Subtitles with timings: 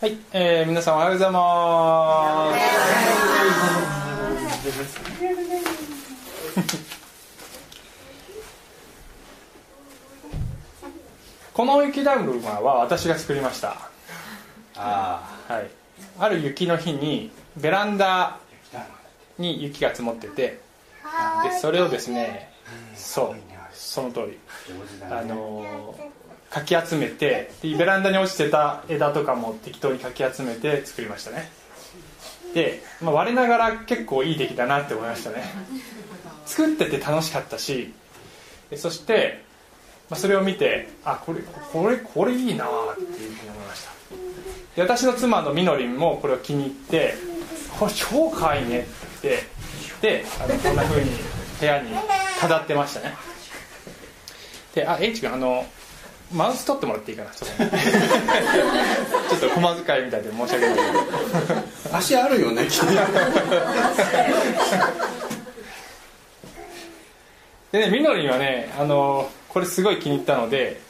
[0.00, 2.64] はい、えー、皆さんおはようございます。
[11.54, 13.76] この雪だるまは私が作りました。
[14.74, 15.70] あはい。
[16.18, 18.38] ある雪の日にベランダ
[19.38, 20.58] に雪が積もってて、
[21.44, 22.50] でそれをですね、
[22.96, 23.36] そう、
[23.72, 24.40] その通り。
[25.08, 26.23] あのー
[26.54, 31.50] かき集めてでベランダに落ちてた枝とかも適当にかき集めて作りましたね。
[32.54, 35.42] で、まあ、我ながら結構いい出来だなって思いましたね。
[36.46, 37.92] 作ってて楽しかったし
[38.76, 39.42] そして、
[40.08, 41.40] まあ、それを見てあこれ
[41.72, 42.68] これこれいいなっ
[42.98, 43.90] ていうふうに思いました。
[44.76, 47.14] で私の妻のみのりんもこれを気に入って
[47.80, 51.10] これ超可愛いいねって言ってであのこんなふうに
[51.58, 51.90] 部屋に
[52.38, 53.16] 飾ってましたね。
[54.72, 55.66] であ H 君あの
[56.34, 57.50] マウス取ってもらっていいかなちょっ
[59.30, 60.74] とちょっと小遣いみたいで申し訳ない。
[60.74, 60.88] けど
[61.92, 62.88] あ足あるよね君
[67.72, 70.80] でねみのりんはねあのこれすごい気に入ったので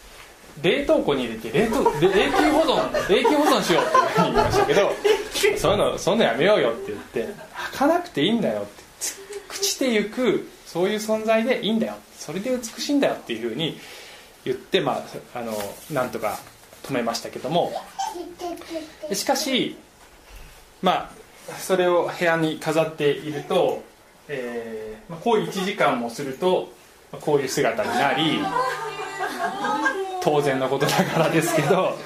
[0.62, 4.92] 冷凍庫に入れて冷凍で永久保存永久保存しようって言いましたけど
[5.58, 7.34] そういうのそんなやめようよって言って
[7.72, 9.18] 履かなくていいんだよってつ
[9.50, 11.94] 朽ちてゆくそういう存在でいいんだよ。
[12.18, 13.78] それで美しいんだよっていうふうに
[14.44, 15.52] 言ってまああの
[15.90, 16.38] なんとか
[16.82, 17.72] 止めましたけども。
[19.12, 19.76] しかし
[20.82, 23.82] まあそれを部屋に飾っていると、
[24.28, 26.72] えー、こう1時間もすると
[27.20, 28.38] こういう姿になり
[30.22, 31.96] 当然のことながらですけど。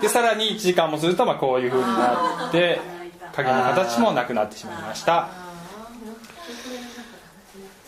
[0.00, 2.80] でさらに1時間もするとまあこういう風になって
[3.34, 5.28] 影の形もなくなってしまいました。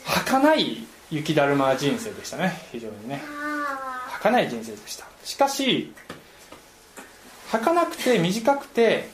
[0.04, 2.58] 儚い雪だるま人生でしたね。
[2.72, 3.22] 非常にね。
[4.20, 5.06] 儚い人生でした。
[5.24, 5.92] しかし
[7.50, 9.08] 儚くて短くて、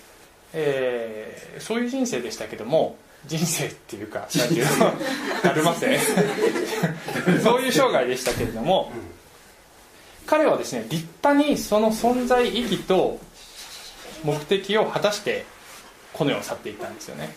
[0.53, 4.93] えーそういう人生でしたけども人生っていうか 何ていうの？
[5.43, 5.99] だるませ
[7.43, 8.91] そういう生涯でしたけれども
[10.27, 13.21] 彼はですね立派にその存在意義と
[14.25, 15.45] 目的を果たして
[16.15, 17.35] この世を去っていったんですよね。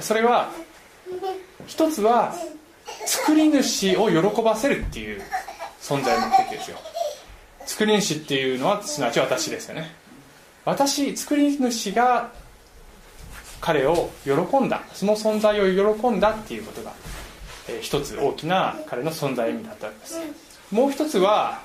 [0.00, 0.50] それは
[1.68, 2.34] 一つは
[3.06, 5.22] 作り主を喜ばせるっていう
[5.80, 6.78] 存在目的ですよ。
[7.66, 9.94] 作り主っていうのはすなわち私ですよね。
[10.64, 12.32] 私作り主が
[13.60, 16.92] 彼を喜んだその存在を喜んだっていうことが、
[17.68, 20.20] えー一つ大きな彼の存在意味だったわけです。
[20.70, 21.60] もう一つは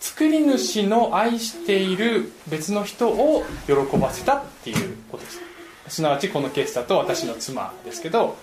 [0.00, 5.40] 作り主の愛している別の人を喜ばせたっていうことです。
[5.88, 8.36] すなわちこのケースだと私の妻ですけど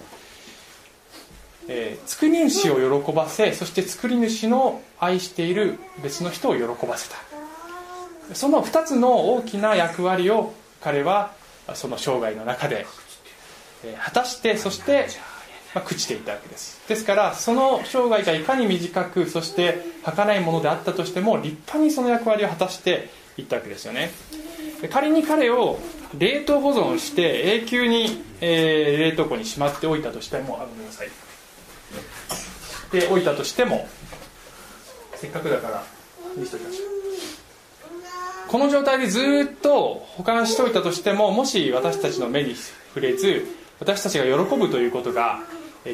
[1.67, 7.15] えー作り主を喜ばせそして作り主の愛している別の人を喜ばせた。
[8.33, 11.33] その2つの大きな役割を彼は
[11.73, 12.85] その生涯の中で、
[13.83, 15.07] えー果たしてそして、
[15.73, 16.81] まあ、朽ちていたわけです。
[16.87, 24.11] ですからその生涯がいかに短くそして儚いものであったとしても立派にその役割を果たしていったわけですよね。
[24.91, 25.79] 仮に彼を
[26.17, 31.09] 冷凍保存して永久に、えー冷凍庫にしまっておいたとしてもあごめんなさい。
[32.95, 33.87] でおいたとしても
[35.15, 35.83] せっかくだから
[36.35, 36.95] 見せておきましょう
[38.47, 43.45] この状態でずっと保管しておいたとしてももし私たちの目に触れず
[43.79, 45.39] 私たちが喜ぶということが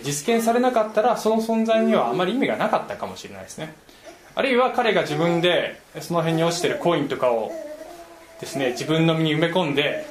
[0.03, 3.73] 実現されなかったらその存在にはあまり意味がなかったかもしれないですね。
[4.35, 7.51] あるいは彼が自分でその辺に落ちてるコインとかを
[8.39, 10.05] ですね自分の身に埋め込んで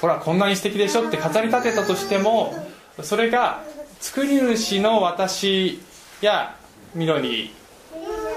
[0.00, 2.54] ほらこんなに素敵でしょって飾り立てたとしても
[3.02, 3.64] それが
[4.00, 5.80] 作り主の私
[6.24, 6.56] や
[6.94, 7.50] ミロニ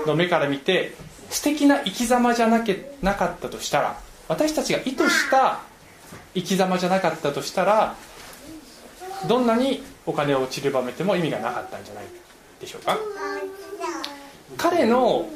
[0.05, 0.93] ーの目から見て
[1.29, 5.59] 素敵な生き様じゃなけなかったとしたら私たちが意図した
[6.33, 7.95] 生き様じゃなかったとしたら
[9.27, 12.05] どんなにお金を散りばめても意味がなかったんじゃない
[12.61, 12.97] でしょうか。
[14.57, 15.27] 彼の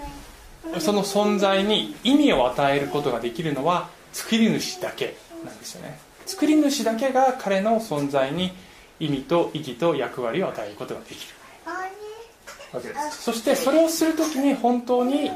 [0.80, 6.00] その存在に意味を与えることができるのは作り主だけなんですよね。
[6.26, 8.54] 作り主だけが彼の存在に
[9.00, 11.34] 意味と意義と役割を与えることができる。
[12.74, 13.24] わけです。
[13.24, 15.32] そしてそれをするときに本当に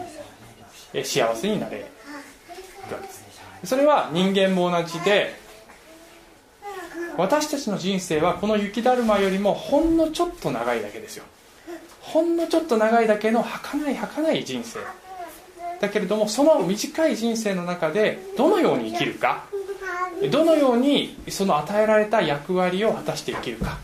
[1.04, 1.86] 幸せになれる
[2.92, 3.26] わけです。
[3.66, 5.36] それは人間も同じで
[7.18, 11.24] 私たちの人生はこの雪だるまよりもほんのちょっと長いだけですよ。
[12.02, 14.80] ほんのちょっと長いだけの儚い儚い人生。
[15.80, 19.44] だけれどもその短い人生の中でどのように生きるか
[20.32, 23.78] どのようにその与えられた役割を果たして生きるか。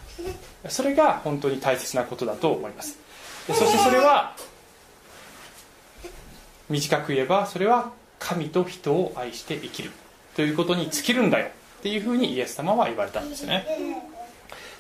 [0.70, 2.98] それが本当に大切なことだと思います。
[3.48, 4.36] そしてそれは
[6.70, 9.92] 短く言えばそれは神と人を愛して生きる
[10.36, 13.66] ということに尽きるんだよっていうふうにイエス様は言われたんですね。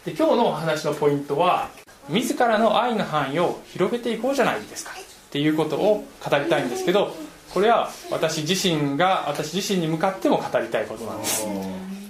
[0.06, 1.70] で今日のお話のポイントは
[2.10, 4.96] 自らの愛の範囲を広げていこうじゃないですかっ
[5.32, 7.16] ていうことを語りたいんですけど
[7.54, 11.46] これは私自身が私自身に向かっても語りたいことなんです、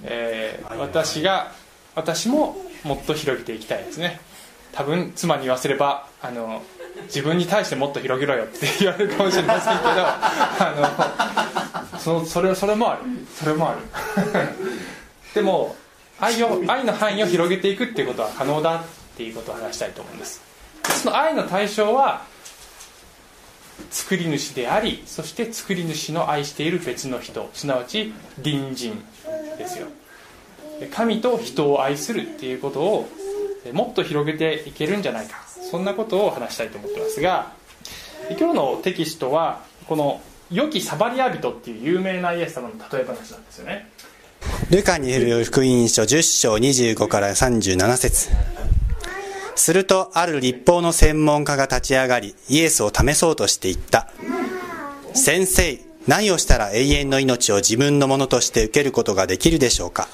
[0.04, 1.52] えー、私が
[1.94, 4.20] 私ももっと広げていきたいですね。
[4.72, 6.62] 多分妻に言わせればあの
[7.04, 11.12] 自分に対してもっと広げろよって言われるかもしれませんけどあ
[11.92, 13.02] のそそれそれもある。
[13.38, 13.80] それもある。
[15.34, 15.76] でも
[16.20, 18.80] 愛を愛の範囲を広げていくっていうことは可能だっ
[19.16, 20.42] ていうことを話したいと思うんです。
[21.02, 22.22] その愛の対象は
[23.90, 27.48] 作り主でありそして作り主の愛している別の人。
[27.54, 29.04] すなわち隣人
[29.58, 29.86] ですよ。
[30.92, 33.08] 神と人を愛するっていうことを
[33.70, 35.42] もっと広げていけるんじゃないか。
[35.70, 37.52] そんなことを話したいと思ってますが
[38.38, 40.20] 今日のテキストはこの
[40.50, 43.88] 「良きサバリア人」っていう有名なイエス様の例え話なんですよね。
[44.70, 48.28] ルカによる福音書10章25から37節。
[49.54, 54.08] するとある立法の専門家が立ち上がりイエスを試そうとしていった。
[55.14, 60.08] 先生何をしたら永遠の命を自分のものとして受けることができるでしょうか。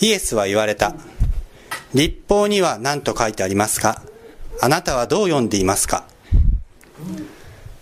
[0.00, 0.94] イエスは言われた。
[1.94, 4.02] 立法には何と書いてありますか？
[4.60, 6.04] あなたはどう読んでいますか？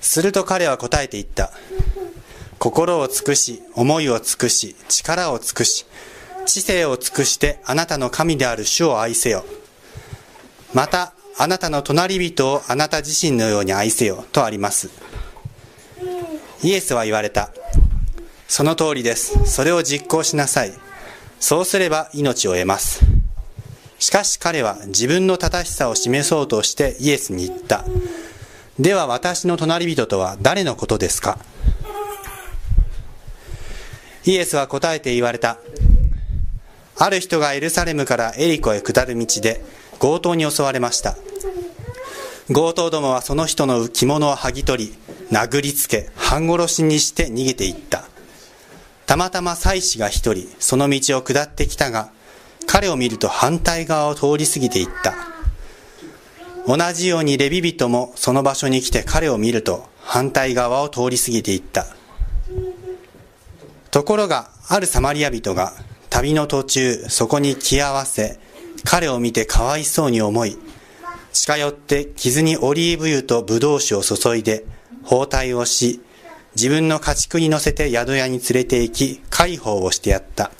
[0.00, 1.50] すると彼は答えて言った。
[2.58, 5.84] 心を尽くし、思いを尽くし、力を尽くし、
[6.46, 9.44] 知性を尽くしてあなたの神である主を愛せよ。
[10.72, 14.90] また、あなたの隣人をあなた自身のように愛せよとあります。
[16.62, 17.50] イエスは言われた。
[18.48, 19.44] その通りです。
[19.44, 20.72] それを実行しなさい。
[21.38, 23.00] そうすれば命を得ます。
[24.06, 27.84] しかし彼は自分の正しさを示そうとしてイエスに言った。
[28.78, 31.40] では私の隣人とは誰のことですか？
[34.24, 35.58] イエスは答えて言われた。
[36.96, 39.60] ある人がエルサレムからエリコへ下る道で
[39.98, 41.16] 強盗に襲われました。
[42.46, 44.94] 強盗どもはその人の着物を剥ぎ取り、
[45.32, 48.04] 殴りつけ、半殺しにして逃げていった。
[49.06, 52.12] たまたま妻子が一人、その道を下ってきたが、
[52.76, 55.14] 彼を見ると反対側を通り過ぎていった。
[56.66, 61.86] 同じようにレビ人もその場所に来て彼を見ると反対側を通り過ぎていった。
[63.90, 65.72] ところが、あるサマリア人が
[66.10, 68.38] 旅の途中、そこに気合わせ、
[68.84, 70.58] 彼を見てかわいそうに思い、
[71.32, 74.66] 近寄って傷にオリーブ油とブドウ酒を注いで、
[75.02, 76.02] 包帯をし、
[76.54, 80.50] 自分の家畜に乗せて宿屋に連れて行き、介抱をしてやった。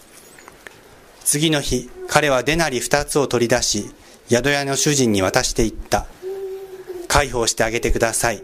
[1.27, 3.91] 次の日、彼はデナリ二つを取り出し、
[4.29, 6.07] 宿屋の主人に渡していった。
[7.09, 8.43] 介抱してあげてください。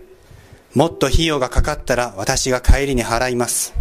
[0.74, 3.74] もっと費用がかかったら私が帰りに払います。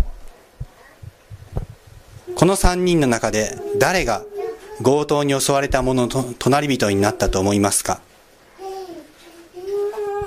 [2.36, 4.24] この三人の中で誰が
[4.84, 8.02] 強盗に襲われた者の隣人になったと思いますか？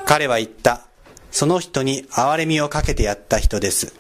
[0.07, 0.87] 彼は言った。
[1.31, 3.93] その人に憐れみをかけてやった人です。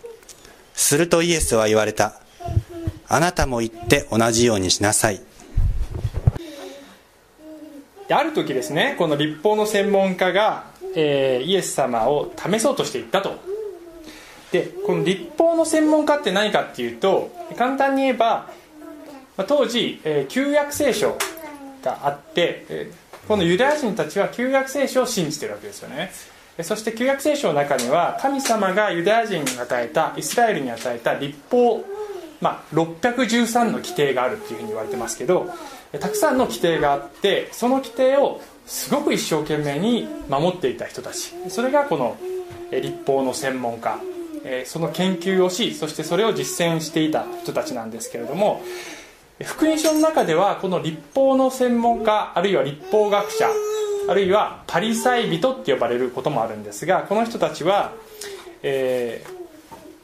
[0.75, 2.21] するとイエスは言われた。
[3.09, 5.21] あなたも言って同じようにしなさい
[8.09, 10.65] ある時ですねこの立法の専門家が、
[10.95, 13.39] えー、イエス様を試そうとしていったと。
[14.53, 18.51] でこの立法の専門家って何かっていうと簡単に言えば
[19.49, 21.19] 当時、えー、旧約聖書
[21.83, 26.13] があって、えー、このユダヤ人たちは旧約聖書を信じてるわけですよね。
[26.63, 31.85] そして旧約聖書の中には神様がユダヤ人に与えたイスラエルに与えた立法
[32.45, 35.49] まあ、613の規定があるっていうふうに言われてますけど
[36.01, 41.33] たくさんの規定があってその規定をすごく一生懸命に守っていた人たち。
[41.49, 42.17] それがこの
[42.73, 43.99] 立法の専門家。
[44.67, 48.63] その研究をしそしてそれを実践していた人たちなんですけれども
[49.43, 53.49] 福音書の中ではこの立法の専門家あるいは立法学者
[54.07, 57.93] あるいはパリサイ人って呼ばれることもあるんですがこの人たちは、
[58.63, 59.31] えー、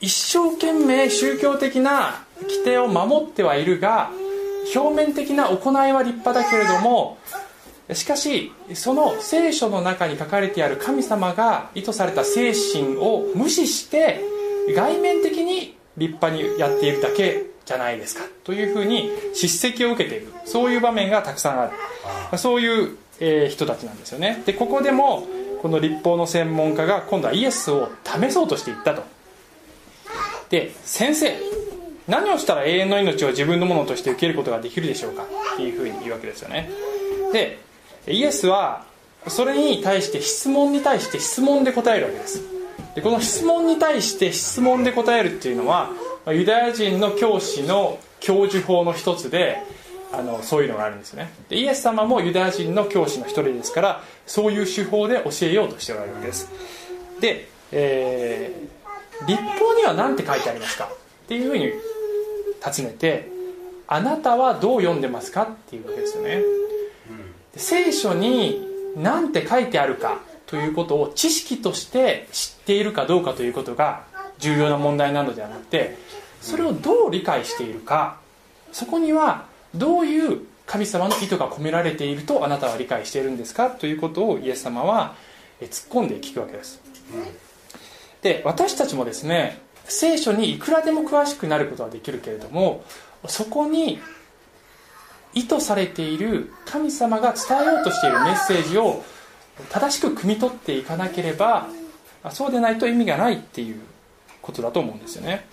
[0.00, 4.10] 一生懸命宗教的な規定を守ってはいるが
[4.74, 7.18] 表面的な行いは立派だけれども
[7.92, 14.20] しかしその聖書の中に書かれてある神様が意図された精神を無視して
[14.74, 20.32] 外面的に立派にやっているだけじゃないですかというふうに叱責を受けている。
[20.44, 21.70] そういう場面がたくさんあ
[22.32, 22.38] る。
[22.38, 24.42] そういう、え人たちなんですよね。
[24.46, 25.26] でここでも
[25.60, 29.02] この立法の専門家が今度はイエスを試そうとしていったと。
[30.48, 31.36] で先生
[32.10, 35.22] 何をしたら永遠の命を自分のものとして受けることができるでしょうか
[35.54, 36.68] っていうふうに言うわけですよね。
[37.32, 37.58] で
[38.08, 38.84] イエスは
[39.28, 42.42] それに対して質問に対して質問で答えるわけです。
[42.94, 45.90] でこの質問に対して質問で答えるっていうのは
[46.26, 49.62] ユダヤ人の教師の教授法の一つで
[50.12, 51.30] あのそういうのがあるんですね。
[51.48, 56.48] でイエス様もユダヤ人の教師の一人ですからそういう手法で教えようとしておられるわけです。
[57.20, 61.72] で、えー、立法には何て書いてありますかっていうふうに
[62.60, 63.28] 尋ねて
[63.86, 66.42] あなたはどう読んでますかっていうわけですよね。
[67.56, 74.04] 聖書に何て書いてあるかということを知識として知っているかどうかということが
[74.38, 75.96] 重要な問題なのではなくて
[76.40, 78.18] それをどう理解しているか
[78.72, 85.14] そこにはどういう神様の意図が込められているとあなたは理解しているんですかということをイエス様は
[85.60, 86.80] 突っ込んで聞くわけです。
[88.22, 89.60] で私たちもですね
[89.90, 92.84] 聖書にいくらでも詳しくなることはできるけれども
[93.26, 94.00] そこに
[95.34, 99.04] 意図されている神様が伝えようとしているメッセージを
[99.68, 101.68] 正しく汲み取っていかなければ
[102.30, 103.80] そうでないと意味がないっていう
[104.40, 105.46] ことだと思うんですよね。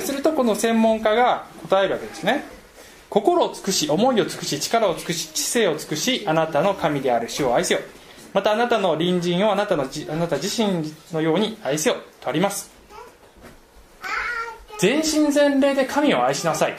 [0.00, 2.44] するとこの専門家が答えるわけですね。
[3.10, 7.80] 心を尽くし思いを尽くし力を尽くし知性を尽くしあなたの神である主を愛せよ。
[8.32, 12.71] またあなたの隣人をあなたのあなた自身のように愛せよとあります。
[14.82, 16.74] 全身全霊で神を愛しなさい。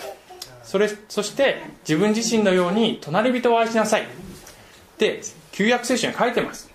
[0.62, 4.06] それそして自分自身のように隣人を愛しなさい。
[4.98, 5.22] で
[5.54, 6.70] 旧約聖書に書いてます、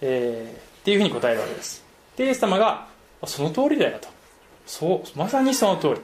[0.00, 1.84] えー、っていうふうに答えるわけです。
[2.16, 2.86] でイエス様が
[3.26, 4.08] その通りだよと。
[4.64, 6.00] そうまさにその通り。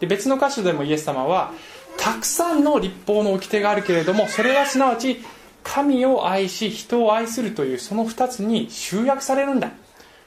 [0.00, 1.52] で別の箇所でもイエス様は
[1.96, 5.24] たくさんの立法の掟があるけれどもそれはすなわち
[5.62, 9.70] 神を愛し人を愛するというその2つに集約されるんだ。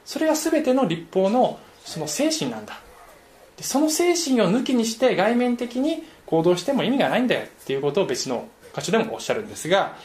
[0.06, 2.80] それが全ての立法のその精神なんだ。
[3.56, 9.96] でその精神を抜きにして外面的に行動しても意味がないんだよっていうことを別の箇所でもおっしゃるんですが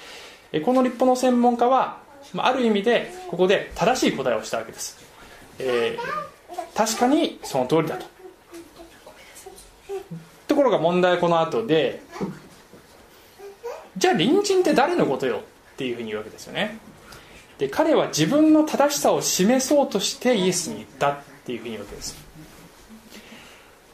[0.66, 2.00] この立法の専門家は
[2.38, 4.98] ある意味でここで正しい答えをしたわけです、
[5.60, 8.06] えー、確かにその通りだと。
[10.48, 12.01] ところが問題はこの後で
[13.98, 15.38] じゃあ隣人って誰のことよ
[15.74, 16.77] っていうふうに言うわけですよね。
[17.58, 22.26] で彼は自分の正しさを示そうとしてイエスに言ったっていうふうに言うわけです。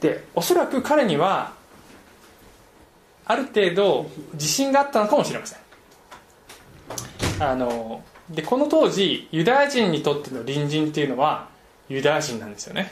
[0.03, 1.53] でおそらく彼には
[3.25, 5.59] ある程度自信があったのかもしれません。
[7.39, 11.47] あのでこの当時ユダヤ人にとっての隣人っていうのは
[11.87, 12.91] ユダヤ人なんですよね。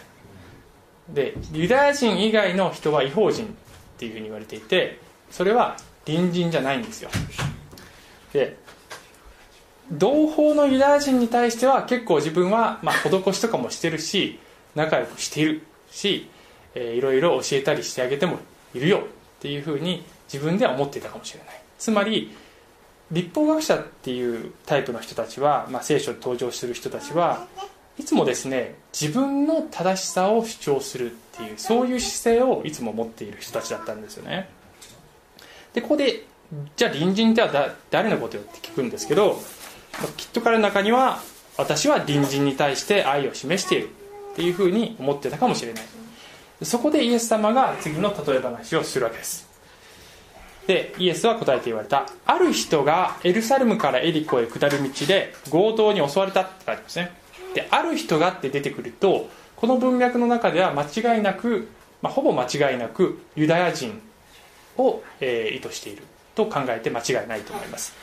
[1.09, 3.49] でユダヤ人以外の人は違法人っ
[3.97, 4.97] ていうふうに言われていて
[5.29, 5.75] それは
[6.05, 7.09] 隣人じゃないんですよ。
[8.31, 8.55] で
[9.91, 14.39] 同胞のユダヤ人に対しては結構自分は、まあ、施しとかもしてるし
[14.75, 16.29] 仲良くしているし、
[16.75, 18.39] えー、いろいろ教えたりしてあげても
[18.73, 19.01] いるよっ
[19.39, 21.61] ていうふうに自分では思っていたかもしれない。
[21.77, 22.35] つまり
[23.11, 27.47] 立法学者っていうタイプの人たちは、まあ、聖書に登場する人たちは
[27.99, 34.49] いつもですね自分の正しさを主張するっていうそういう姿勢をいつも持っている人たちだったんですよね。
[35.73, 36.25] でここで
[36.75, 39.39] じゃあ隣人っては誰のことよって聞くんですけど
[40.17, 41.21] きっと彼の中には
[41.57, 43.89] 私は隣人に対して愛を示している
[44.33, 45.83] っていうふうに思ってたかもしれない。
[46.63, 49.49] そこでイエス様が次の例え話をするわけです。
[50.67, 52.07] でイエスは答えて言われた。
[52.25, 57.11] ある人がエルサレムからエリコへ下る道で強盗に襲われたって書いてますね。
[57.53, 61.67] である人がって出てくるとこの文脈の中では間違いなく、
[62.01, 64.01] まあ、ほぼ間違いなくユダヤ人
[64.77, 66.03] を、えー、意図している。
[66.35, 67.93] と考えて間違いないと思います。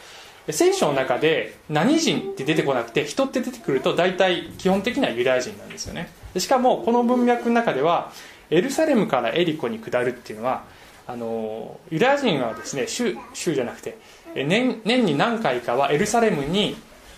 [0.50, 6.10] 聖書の中で何人って出てこなくて人って出てくると大体基本的にはユダヤ人なんですよね。
[6.38, 8.12] しかもこの文脈の中では
[8.50, 10.64] エルサレムからエリコに下るっていうのは
[11.06, 13.98] あのユダヤ人はですね州州じゃなくて
[14.34, 16.76] 年年に何回かはエルサレムに、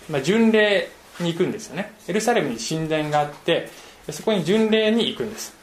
[0.09, 1.93] まあ、巡礼に行くんですよね。
[2.07, 3.69] エルサレムに神殿があって
[4.09, 5.53] そこに巡礼に行くんです。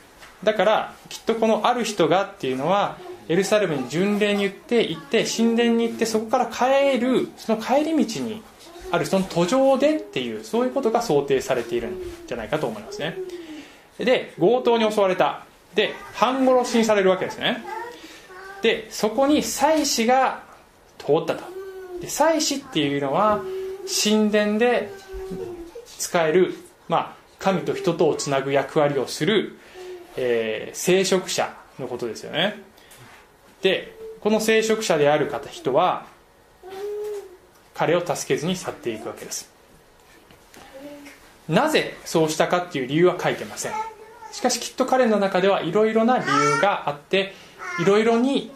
[0.44, 2.98] だからきっとこのある人がっていうのは
[3.28, 8.42] エルサレムに巡礼に行って行って神殿に行ってそこから帰るその帰り道に
[8.90, 13.16] あるその途上でっていうそういうことが想定されているんじゃないかと思いますね。
[13.98, 15.47] で強盗に襲われた。
[15.74, 17.64] で半殺しにされるわけですね。
[18.62, 20.42] でそこに祭司が
[20.98, 21.44] 通ったと。
[22.00, 23.40] で祭司っていうのは
[24.02, 24.92] 神殿で
[25.98, 26.54] 使える、
[26.88, 29.58] まあ、神と人とをつなぐ役割をする、
[30.16, 32.62] えー、聖職者のことですよね。
[33.62, 36.06] でこの聖職者である方人は
[37.74, 39.50] 彼を助けずに去っていくわけです。
[41.48, 43.72] なぜそうしたかっていう理由は書いてません。
[44.32, 47.34] しかしきっと彼の中ではいろいろな理由があって
[47.80, 48.50] いろいろに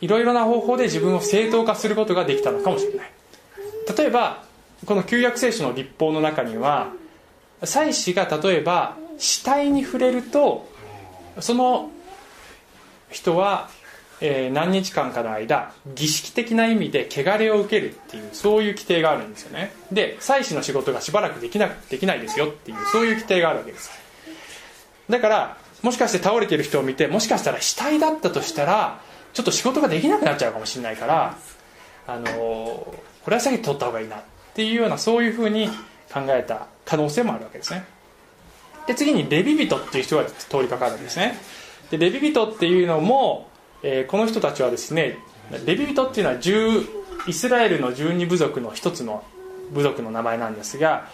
[0.00, 3.10] いろいろな方法で自分を正当化することができたのかもしれない。
[3.96, 4.42] 例えば
[4.86, 6.92] この旧約聖書の立法の中には
[7.62, 10.68] 祭司が例えば死体に触れると
[11.40, 11.90] その
[13.10, 13.70] 人は、
[14.20, 19.72] えー、何日間かの間儀式的な意味で汚れを受けるっていうそういう規定があるんですよね。
[19.92, 24.03] で祭祀の仕事がしばらくできなできないですよっていうそういう規定があるわけです。
[25.08, 29.00] だからもしかして倒れてる人を見てもしかしたら死体だったとしたら
[29.32, 31.36] ちょっと仕事ができなくなっちゃうかもしれないから
[32.06, 34.22] あの、これは先取った方がいいなっ
[34.54, 35.68] ていうようなそういうふうに
[36.12, 37.84] 考えた可能性もあるわけですね。
[38.86, 41.38] で次にレビ人っていう人が通りかかるんですね。
[41.90, 43.48] でレビ人っていうのも、
[43.82, 45.18] えー、この人たちはですね
[45.66, 46.38] レビ人っていうのは
[47.26, 49.24] イスラエルの12部族の一つの
[49.72, 51.08] 部族の名前なんですが、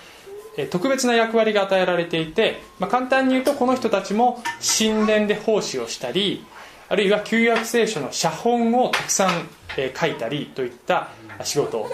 [0.67, 4.43] 特別な役割が与えられていて、まあ、簡単に言うとこの人たちも
[4.79, 6.45] 神殿で奉仕をしたり
[6.88, 9.49] あるいは旧約聖書の写本をたくさん、
[9.95, 11.11] 書いたりといった
[11.45, 11.88] 仕事を、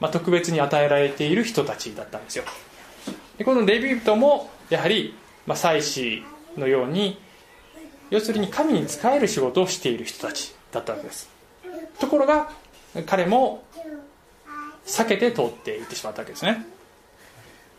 [0.00, 2.44] ま、特別に与えられている人たちだったんですよ。
[3.38, 5.14] でこのレビ人もやはり、
[5.46, 6.22] まあ、祭司
[6.58, 7.18] のように
[8.10, 11.30] 要するに神に仕える仕事をしている人たちだったわけです。
[11.98, 12.50] ところが
[13.06, 13.64] 彼も
[14.84, 16.66] 避けて通っていってしまったわけですね。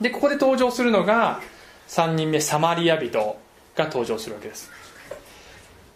[0.02, 1.42] でここで登場するのが
[1.88, 3.38] 3人目サマリア人
[3.76, 4.72] が登場するわけです。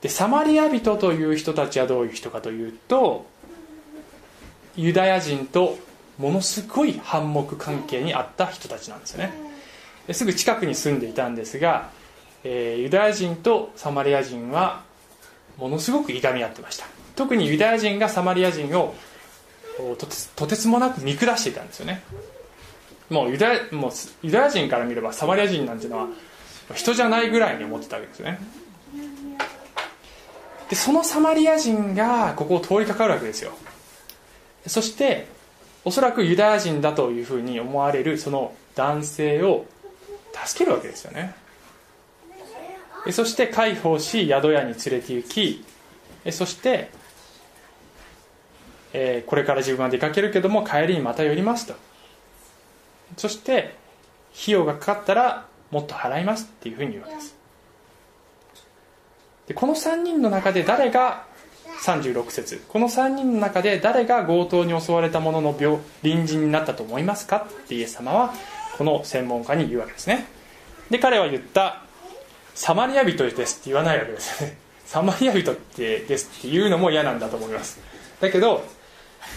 [0.01, 3.25] でサマリア人という人たちはどういう人かというと
[4.75, 5.77] ユダヤ人と
[6.19, 9.33] ものすごい反目関係にあった人たちなんですよね。
[10.07, 11.89] ですぐ近くに住んでいたんですが、
[12.43, 14.83] えー、ユダヤ人とサマリア人は
[15.57, 16.85] ものすごくいがみ合ってました。
[17.15, 18.95] 特にユダヤ人がサマリア人を
[20.35, 22.03] とてつもなく見下していたんですよね。
[23.09, 26.07] もうユダヤもうユダヤ人から見ればサマリア人なんていうのは
[26.75, 28.39] 人じゃないぐらいに思ってたわけですね。
[30.69, 33.51] でそのサマリア人がここを通りかかるわけですよ。
[34.65, 35.27] そして
[35.85, 39.65] おそらくユダヤ人だというふうに思われるその男性を
[40.45, 41.33] 助けるわけですよね。
[43.11, 45.63] そして介抱し宿屋に連れて行き
[46.31, 46.89] そして、
[48.91, 51.75] えー、これから自分は出かけるけども帰りにまた寄りますと。
[53.15, 53.75] そして
[54.33, 57.37] 費用がかかったらもっと払いますっていうふうに言うわけです。
[59.47, 61.25] でこの3人の中で誰が
[61.81, 62.63] 36節。
[62.67, 68.33] この3人の中で誰が強盗に襲われた者の病隣人になったと思いますかってイエス様は
[68.77, 70.25] この専門家に言うわけですね。
[70.89, 71.83] で彼は言った
[72.55, 74.57] サマリア人ですって言わないわけですね。
[74.85, 77.79] サマリア人ってですって言うのも嫌なんだと思います。
[78.19, 78.63] だけど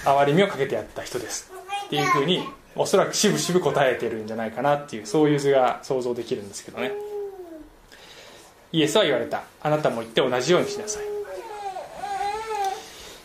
[0.05, 1.51] 憐れみをかけてやった人です
[1.87, 6.93] っていうふうにおそらく渋々答えてるんじゃないかなっていうそういう図が想像できるんですけどね。
[8.73, 9.43] イエスは言われた。
[9.61, 11.03] あなたも言って同じようにしなさい。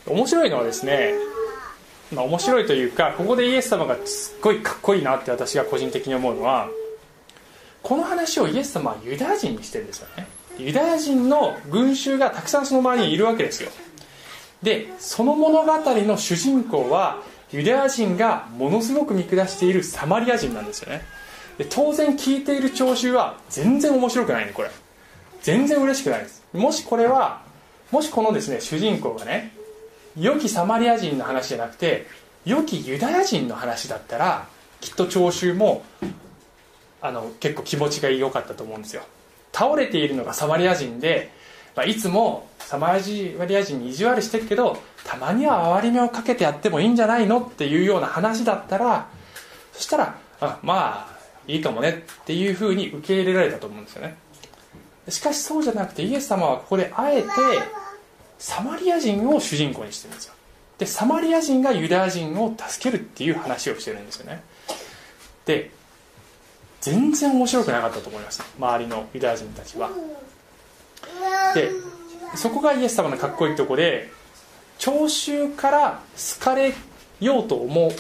[0.08, 1.14] 面白いのはですね
[2.14, 6.70] まあ、面白いというかここでイエス様がすっごいかっこいいなって私が個人的に思うのは
[7.82, 10.28] この話をイエス様はユダヤ人にしてるんですよね。
[10.58, 13.70] ユダヤ人の群衆がたくさんその周りにいるわけですよ。
[14.64, 21.04] でその物語の主人公はユダヤ人がものすごく見下しているサマリア人なんですよね。
[21.58, 24.70] で当然聞いている聴衆は全然面白くないねこれ。
[25.42, 26.44] 全然嬉しくないです。
[26.54, 27.42] もしこれは
[27.92, 29.52] もしこのですね主人公がね
[30.18, 32.08] 良きサマリア人の話じゃなくて
[32.46, 34.48] 良きユダヤ人の話だったら
[34.82, 35.84] きっと聴衆も
[37.02, 39.04] あの結構気持ちが良かったと思うんですよ。
[39.54, 41.32] 倒れているのがサマリア人で、
[41.76, 49.08] まあ、いつもサマリア人に意地悪してるけどたまには哀れみをかけてやってもいいんじゃないのっていうような話だったら
[49.74, 51.16] そしたらあまあ
[51.48, 54.16] いいかもねっていうふうに受け入れられたと思うんですよね。
[55.10, 57.28] しかしそうじゃなくてイエス様はここであえて
[58.40, 60.34] サマリア人を主人公にしてるんですよ。
[60.80, 64.42] でサマリア人がユダヤ人を助けるっていう話をしてるんですよね。
[65.46, 65.70] で
[66.82, 69.90] 全然面白くなかったと思います周りのユダヤ人たちは。
[71.54, 71.72] で
[72.36, 74.10] そこがイエス様のかっこいいとこで
[74.78, 76.02] 聴衆から
[76.40, 76.74] 好かれ
[77.22, 77.92] ようと思っ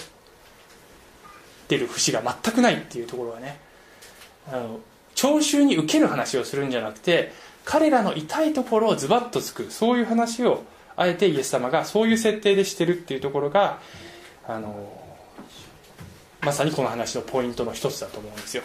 [1.67, 3.59] てる節が全くないっていうところがね
[4.51, 4.79] あの
[5.15, 7.31] 聴衆に受ける話をするんじゃなくて
[7.63, 10.63] 彼らの痛いところをズバッとつくそういう話を
[10.97, 13.79] あえてイエス様がそういう設定でしてるっていうところが
[14.47, 15.01] あの
[16.41, 18.63] まさにこの話のポイントの一つだと思うんですよ。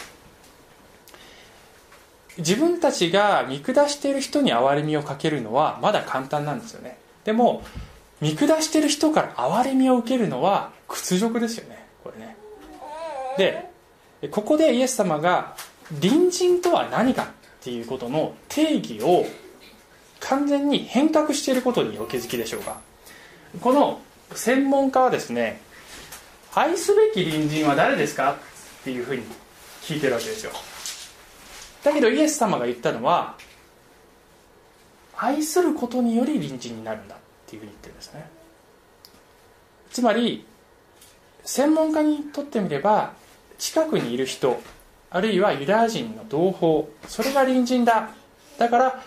[2.38, 6.98] 自分たちが見下している人に憐れみをかけるのはまだ簡単なんですよね。
[7.24, 7.62] でも
[8.20, 11.84] 見下してる人から憐れみを受けるのは屈辱ですよね。
[12.04, 12.36] これね。
[14.20, 15.56] でここでイエス様が
[16.00, 17.26] 隣人とは何かっ
[17.62, 19.26] ていうことの定義を
[20.20, 22.80] 完全に変革していることにお気づきでしょうか。
[23.60, 24.00] この
[24.34, 25.60] 専門家はですね
[26.54, 28.36] 愛すべき隣人は誰ですか
[28.80, 29.22] っていうふうに
[29.82, 30.52] 聞いてるわけですよ。
[31.82, 33.36] だけどイエス様が言ったのは
[35.16, 38.30] 愛することにより隣人になるんだっていうふうに言ってるんですね。
[39.90, 40.46] つまり
[41.44, 43.12] 専門家にとってみれば
[43.58, 44.60] 近くにいる人
[45.10, 48.10] あるいはユダヤ人の同胞それが隣人だ。
[48.58, 49.02] だから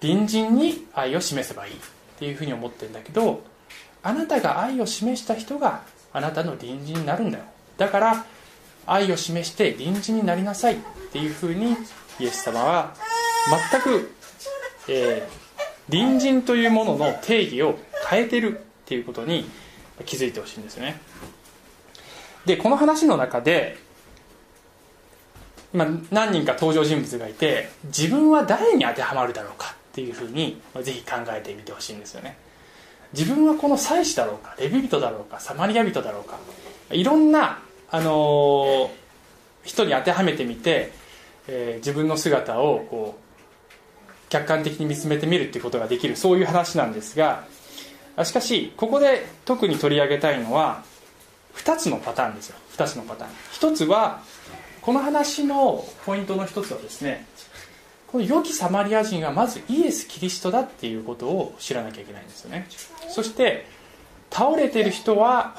[0.00, 1.76] 隣人に愛を示せばいいっ
[2.18, 3.42] ていうふうに思ってるんだけど
[4.02, 7.44] あなたが愛を示した人があなたの隣人になるんだよ。
[7.76, 8.26] だから
[8.86, 10.78] 愛を示して隣人になりなさいっ
[11.12, 11.76] ていうふうに
[12.18, 12.94] イエス様は
[13.70, 14.10] 全く、
[14.88, 19.48] えー、隣人というものの定義を変えてるっていうことに
[20.04, 21.00] 気づいてほしいんですよね。
[22.44, 23.76] でこの話の中で
[25.74, 32.38] 今何人か登場人物がいて自分は誰に当てはまるだろうかっていうふうにぜひ考えてみてほしいんですよね。
[33.12, 36.38] 自分はこの祭司だろうかレビ人だろうかサマリア人だろうか
[36.90, 38.88] いろんな、あのー、
[39.64, 40.92] 人に当てはめてみて、
[41.48, 43.26] えー、自分の姿をこう
[44.28, 47.46] 客観的に見つめてみるっていうことができるそういう話なんですが
[48.24, 50.82] しかしここで特に取り上げたいのは
[51.54, 52.56] 2つのパターンですよ。
[52.76, 53.30] 2つのパターン。
[53.52, 54.22] 1つは
[54.82, 57.26] この話のポイントの1つはですね
[58.06, 62.66] この良きサマリア人がまずイエス・キリストだっていうことを知らなきゃいけないんですよね。
[63.08, 63.66] そして
[64.30, 65.56] 倒れてる人は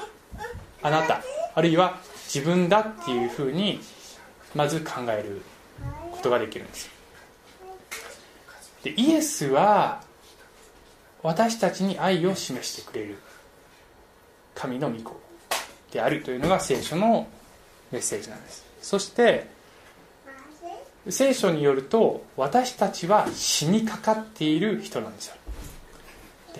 [0.82, 1.22] あなた
[1.54, 2.00] あるいは
[2.32, 3.80] 自分だっていうふうに
[4.54, 5.42] まず考える
[6.12, 6.90] ことができるんです。
[8.84, 10.02] でイエスは
[11.22, 13.18] 私たちに愛を示してくれる
[14.54, 15.20] 神の御子
[15.90, 17.28] であるというのが聖書の
[17.90, 18.64] メッセージなんです。
[18.82, 19.48] そして
[21.08, 25.34] 聖書によると私たちは死にかかっている人なんですよ。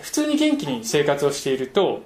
[0.01, 2.03] 普通に元気に生活をしていると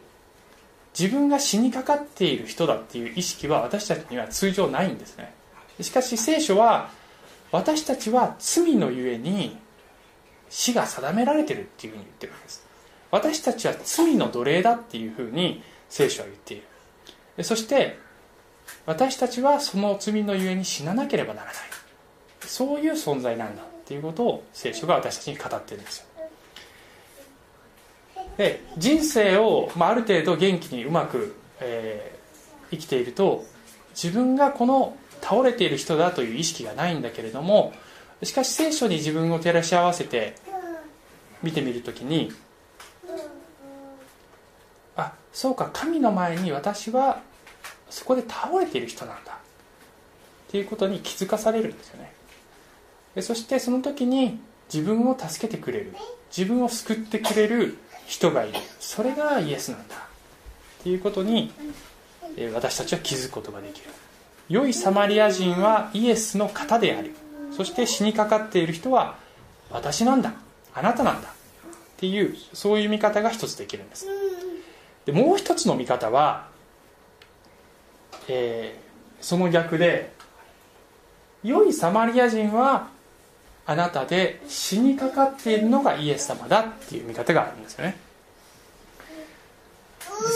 [0.97, 5.33] 自分が死にかかっている人だっていう意識は私たちには通常ないんですね。
[5.81, 6.91] しかし聖書は
[7.51, 9.57] 私たちは罪のゆえに
[10.49, 12.65] 死が定められてるっていうふうに言ってるんです。
[13.09, 16.61] 私たちは罪の奴隷だっていうふうに聖書は言ってい
[17.37, 17.43] る。
[17.43, 17.97] そして
[18.85, 21.55] 私たちはその罪のゆえに死ななければならない。
[22.41, 26.05] そういう存在なんだっていうことを聖書が私たちに語ってるんですよ。
[28.37, 33.45] で人生を、まあ、ある程度元気にうまく、えー、生きていると
[33.93, 37.73] 自分がこの倒れている人だという意識がないんだけれども
[38.23, 40.35] しかし聖書に自分を照らし合わせて
[41.41, 42.31] 見てみるときに
[44.95, 47.21] あそうか神の前に私は
[47.89, 49.33] そこで倒れている人なんだ。
[49.33, 49.35] っ
[50.49, 52.11] ていうことに気づかされるんですよね。
[53.13, 54.39] でそしてその時に
[54.73, 55.95] 自分を助けてくれる。
[56.35, 57.77] 自分を救ってくれる。
[58.07, 58.59] 人がいる。
[58.79, 59.95] それがイエスなんだ。
[59.95, 61.51] っていうことに
[62.53, 63.89] 私たちは気づくことができる。
[64.49, 67.15] 良いサマリア人はイエスの方である。
[67.55, 69.15] そして死にかかっている人は
[69.69, 70.33] 私なんだ。
[70.73, 71.29] あなたなんだ。
[71.29, 71.31] っ
[71.97, 74.07] ていうそういう見方が一つできるんです。
[75.05, 76.47] でもう一つの見方は、
[78.27, 80.13] えー、その逆で
[81.43, 82.87] 良いサマリア人は
[83.65, 87.97] あなたで死にかかっているのがイエス様だっていう見方があるんですよね。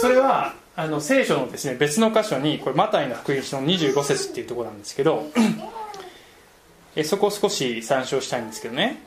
[0.00, 5.26] それはあの聖書のですね別の箇所にこれマタイの福音書の25節っていうところなんですけど
[6.96, 9.02] えそこを少し参照したいんですけどね。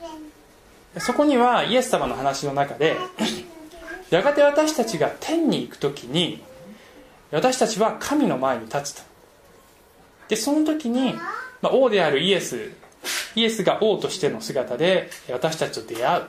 [0.98, 2.96] そこにはイエス様の話の中で
[4.10, 6.42] やがて私たちが天に行く時に
[7.30, 9.02] 私たちは神の前に立つと。
[10.28, 11.14] でその時に、
[11.62, 12.72] まあ、王であるイエス
[13.34, 16.22] イエスが王としての姿で私たちと出会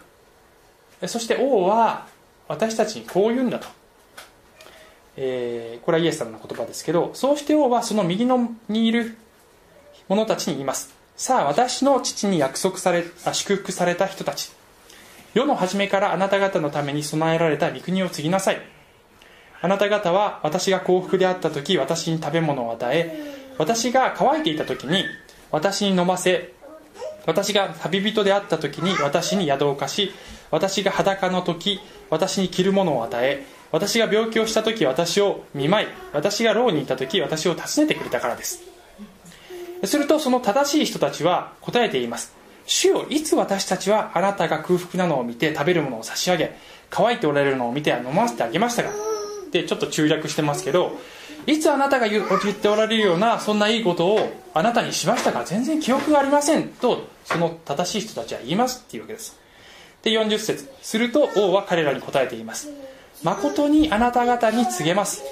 [1.02, 1.08] う。
[1.08, 2.08] そして王は
[2.48, 3.68] 私たちにこう言うんだと、
[5.18, 9.18] えー、これはイエス様の言葉ですけどそうして王はその右のにいる
[10.08, 10.94] 者たちに言います。
[11.16, 14.52] さあ私の父に約束され祝福された人たち。
[15.34, 18.62] 世の初めからあなた方のために備えられた御国を継ぎなさい。
[19.62, 25.06] あなた方は私が幸福であった時私に食べ物を与え私が乾いていた時に
[25.52, 26.54] 私に飲ませ
[27.26, 30.12] 私が旅人であった時に私に宿を貸し
[30.52, 38.62] 私が裸の時私に着るものを与え私が病気をした時私を見舞い私が牢にいた時私を訪ねてくれたからです。
[39.86, 42.34] するとその正しい人たちは答えています。
[42.66, 46.56] 主よいつ私たちはあなたが空腹なのを見て食べるものを差し上げ
[46.90, 48.92] 乾いておられるのを見て飲ませてあげましたが
[49.52, 50.98] でちょっと中略してますけど
[51.46, 52.26] いつあなたが言っ
[52.56, 55.44] ておられるようなそんないいことをあなたにしましたか？
[55.46, 59.40] 全然記憶がありませんとその正しい人たちは言いますっていうわけです。
[60.04, 60.70] で40節。
[60.82, 62.70] すると王は彼らに答えています。
[63.24, 65.24] 誠にあなた方に告げます。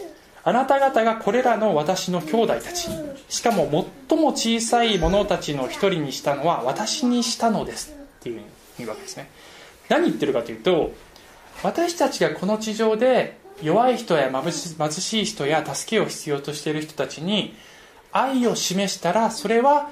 [0.44, 2.90] あなた方がこれらの私の兄弟たち。
[3.30, 3.70] しかも
[4.10, 8.42] 最も小さい者たちの一人にしたのは私にしたのですっていう
[8.78, 9.30] 言うわけですね。
[9.90, 10.94] 何言ってるかというと
[11.64, 14.52] 私たちがこの地上で弱い人や貧
[14.92, 17.56] しい人や助けを必要としている人たちに
[18.12, 19.90] 愛を示したらそれは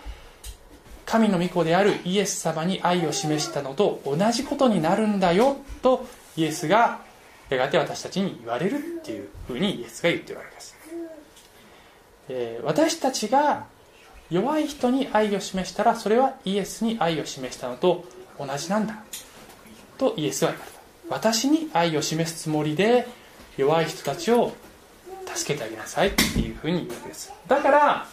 [1.06, 6.06] 神の御子であるイエス様に愛を示したのと同じことになるんだよと
[6.36, 7.02] イエスが
[7.50, 10.78] やがて私たちに言われるっていうふうにイエスが言ってるわけです、
[12.30, 13.66] えー、私たちが
[14.30, 18.06] 弱い人に愛を示したらそれはイエスに愛を示したのと
[18.38, 19.04] 同じなんだ
[19.98, 20.80] とイエスは言われた。
[21.10, 23.08] 私に愛を示すつもりで
[23.60, 24.54] 弱い人たちを
[25.36, 27.34] 助けてあげなさいっていうふうに言うわけです。
[27.46, 28.08] だから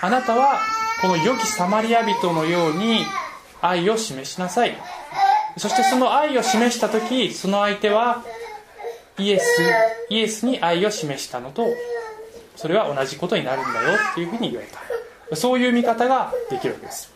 [0.00, 0.58] あなたは
[1.02, 3.04] この良きサマリア人のように
[3.60, 4.74] 愛を示しなさい。
[5.58, 8.24] そしてその愛を示した時その相手は
[9.18, 9.44] イエス
[10.08, 11.66] イエスに愛を示したのと
[12.56, 14.68] それは同じことになるんだよっていうふうに言われ
[15.28, 15.36] た。
[15.36, 17.12] そういう見方ができるわけです。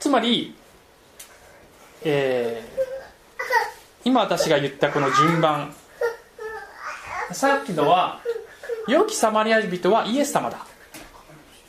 [0.00, 0.56] つまり、
[2.04, 2.91] えー、
[4.04, 5.74] 今私が言ったこの順番。
[7.32, 8.20] さっきのは
[8.88, 10.66] 良きサマリア人はイエス様だ。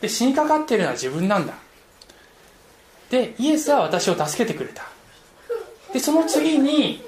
[0.02, 1.54] で死にかかっているのは自分なんだ。
[3.10, 4.84] でイエスは私を助けてくれた。
[5.93, 7.02] でその次に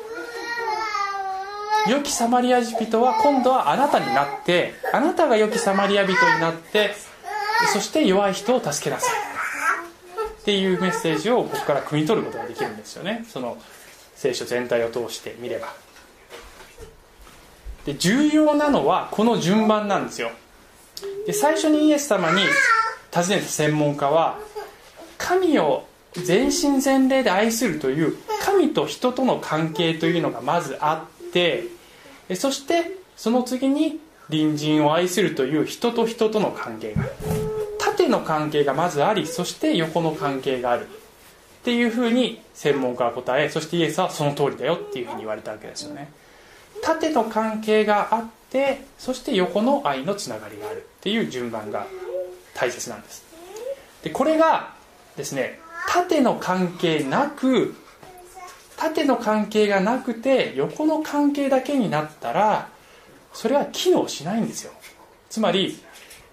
[1.88, 6.94] 良きサマリア人は今度はあなたになってあなたが良きサマリア人になって
[7.74, 9.16] そして弱い人を助けなさい。
[10.42, 13.26] っていうメッセージをここから汲み取ることができるんですよね。
[13.28, 13.58] その
[14.16, 15.74] 聖書全体を通して見れば。
[17.86, 20.32] で重要なのはこの順番なんですよ。
[21.28, 22.42] で最初にイエス様に
[23.12, 24.40] 尋ねた専門家は
[25.18, 31.66] 神を全身全霊で愛するという神と人との関係というのがまずあって
[32.36, 34.00] そしてその次に
[34.30, 37.04] 隣人を愛するという人と人との関係が
[37.80, 40.88] 縦の関係がまずありそして横の関係がある。
[41.66, 46.12] っていうふうに専門家は答えそしてイエスはその通りだよっていうふうに言われたわけですよね。
[46.84, 51.88] 縦の関係があってそして横の愛のつながりがあるっていう順番が
[52.54, 53.26] 大切なんです。
[54.04, 54.76] でこれが
[55.18, 57.74] ですね縦の関係なく
[58.78, 62.70] 縦の関係がなくて横の関係だけになったら
[63.34, 64.72] それは機能しないんですよ。
[65.32, 65.80] つまり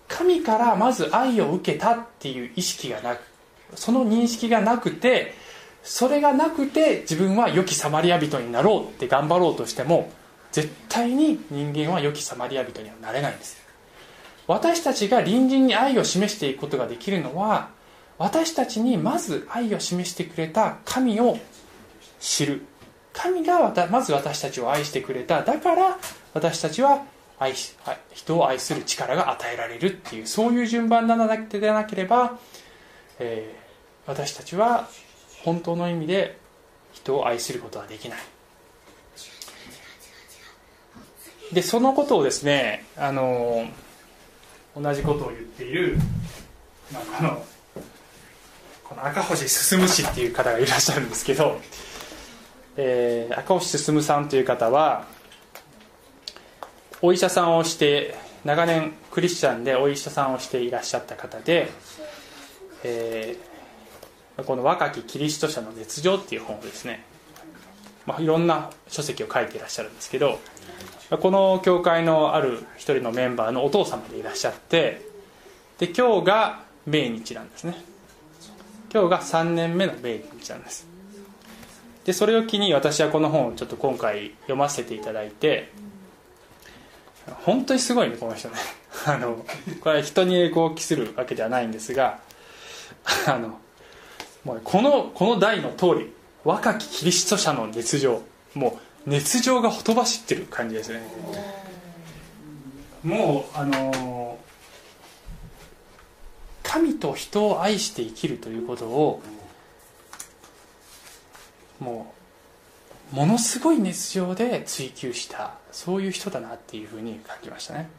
[0.08, 3.31] 神からまず愛を受けたっていう意識がなく
[3.74, 5.34] その認識がなくて
[5.82, 10.10] それがなくて自分は良きサマリア人になろうって頑張ろうとしても
[10.52, 13.62] 絶対に人間は良きサマリア人にはなれないんです。
[14.46, 17.70] 私たちが隣人に愛を示していくことができるのは
[18.18, 21.38] 私たちにまず愛を示してくれた神を
[22.20, 22.64] 知る。
[23.12, 25.42] 神がまず私たちを愛してくれた。
[25.42, 25.98] だから
[26.34, 27.04] 私たちは
[27.38, 27.74] 愛し
[28.12, 32.38] 人を愛する力が与えられるっていうそういう順番でなければ、
[33.18, 33.61] えー、
[34.06, 34.88] 私たちは
[35.44, 36.38] 本当の意味で
[36.92, 38.18] 人を愛することはできない。
[41.52, 43.66] でそのことをですねあの
[44.74, 45.98] 同じことを言っている、
[46.92, 47.44] まあ、この
[48.84, 51.60] この赤星進氏っていう方がいらっしゃるんですけど
[52.76, 55.04] えー、赤星進さんという方は
[57.02, 61.68] お医者さんをして長年クリスチャンでお医者さんをしていらっしゃった方で、
[62.82, 63.51] えー、
[64.36, 67.04] この「若きキリスト者の絶情」っていう本をですね、
[68.06, 70.40] まあ、いろんな書籍を書いていらっしゃるんですけど
[71.10, 75.02] この教会のある一人のメンバーのお父様でいらっしゃって
[75.78, 77.76] で今日が命日なんですね。
[78.92, 80.86] 今日が3年目の命日なんです。
[82.04, 85.70] でそれを機に私はこの本をちょっと今回読ませていただいて
[87.44, 88.56] 本当にすごいねこの人ね。
[89.06, 89.44] あの
[89.80, 92.20] これは人にこう期するわけではないんですが
[93.26, 93.58] あの
[94.44, 96.12] このこの題の通り
[96.44, 98.22] 若きキリスト者の熱情。
[98.54, 101.02] もう熱情がほとばしってる感じですね。
[103.02, 104.38] もうあの
[106.62, 109.20] 神と人を愛して生きるということを
[111.80, 112.14] も
[113.12, 117.90] うものすごい熱情で追求したそういう人だなっていうふうに感じましたね。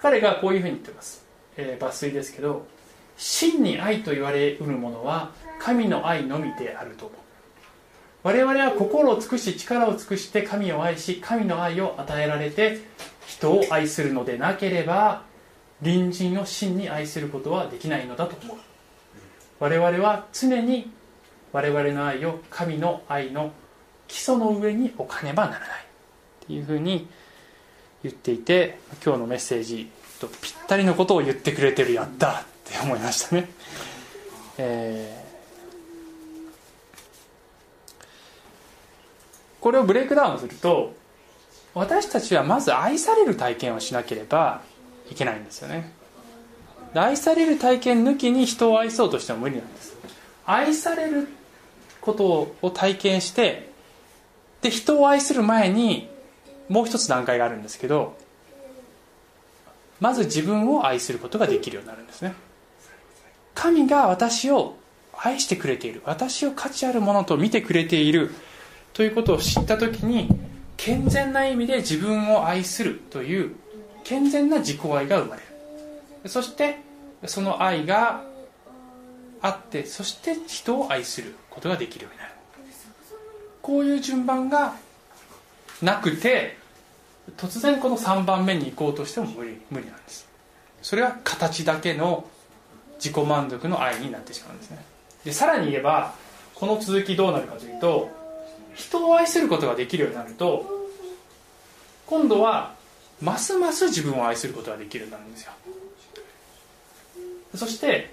[0.00, 1.24] 彼がこういうふうに言ってます、
[1.56, 2.66] えー、抜粋ですけど
[3.16, 5.30] 真に愛と言われうるものは
[5.64, 7.10] 神の愛のみであると。
[8.22, 12.78] 我々は心を尽くし力を尽くして神を愛し神の愛を与えられて
[13.26, 15.22] 人を愛するのでなければ
[15.82, 18.36] 隣人を真に愛することはできないのだと。
[18.44, 18.56] 思う
[19.58, 20.90] 我々は常に
[21.52, 23.52] 我々の愛を神の愛の
[24.08, 25.68] 基礎の上に置かねばならない。
[26.44, 27.08] っていうふうに
[28.02, 29.88] 言っていて今日のメッセージ
[30.20, 33.48] とぴったりのことを言ってくれてるやったって思いましたね、
[34.58, 35.21] え
[39.62, 40.92] これをブレイクダウンすると
[41.72, 44.60] 私たちはまず愛される体験をしなければ
[45.08, 45.90] いけないんですよね。
[46.94, 49.96] 愛される体験抜きに人を愛そうとしても無理なんです。
[50.44, 51.28] 愛される
[52.00, 53.70] ことを体験して
[54.60, 56.10] で人を愛する前に
[56.68, 58.16] もう一つ段階があるんですけど
[60.00, 62.34] まず自分を愛することができるようになるんですね。
[63.54, 64.74] 神が私を
[65.16, 66.02] 愛してくれている。
[66.04, 68.34] 私を価値あるものと見てくれている。
[68.92, 70.28] ということを知った時に
[70.76, 73.54] 健全な意味で自分を愛するという
[74.04, 75.42] 健全な自己愛が生まれ
[76.24, 76.28] る。
[76.28, 76.78] そして
[77.26, 78.22] その愛が
[79.40, 82.32] あってそして人を愛することができるようになる。
[83.60, 84.74] こういう順番が
[85.80, 86.56] なくて
[87.36, 90.26] 突然この3番目に行こうとしても無理無理なんです。
[90.82, 92.24] それは形だけの
[92.96, 94.84] 自己満足の愛になってしまうんですね。
[95.24, 96.14] でさらに言えば
[96.54, 98.21] この続きどうなるかというと
[98.74, 100.66] 人を愛することができるようになると
[102.06, 102.74] 今度は
[103.20, 105.52] ますます自分を愛することができるようになるんですよ。
[107.54, 108.10] そして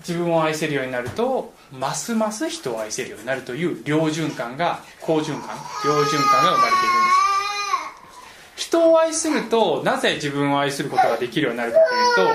[0.00, 7.10] 自分を愛せるようになるとますます人を愛せるようになるという良循環が好循環良循環が生まれていくんで
[8.56, 8.66] す。
[8.66, 11.78] 人を愛するとなぜ自分を愛することができるようになるか
[12.14, 12.34] という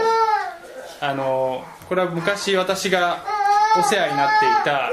[1.00, 3.24] とあのこれは昔私が
[3.78, 4.92] お世話になっていた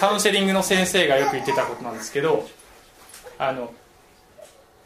[0.00, 2.48] カウンセリングの先生がよく言ってたことなんですけど
[3.38, 3.72] あの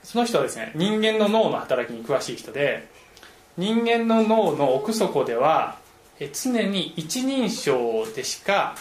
[0.03, 2.89] その人はですね人間の脳の働きに詳しい人で
[3.57, 5.79] 人間の脳の奥底では
[6.21, 8.77] え常に一人称でしか、